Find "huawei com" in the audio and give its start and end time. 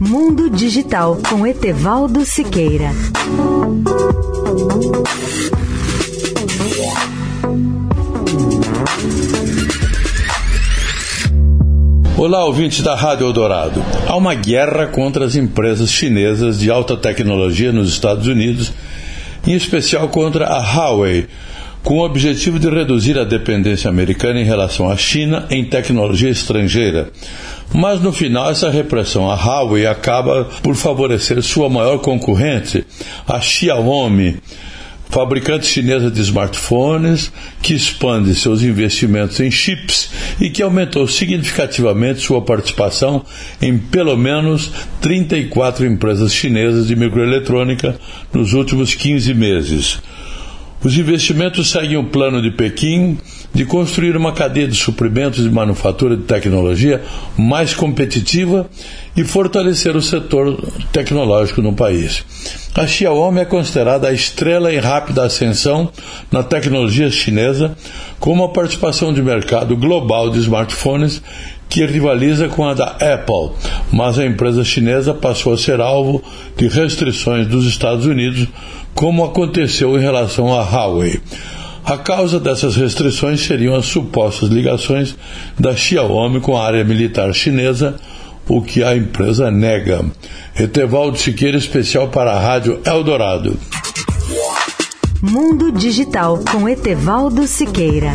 20.60-22.00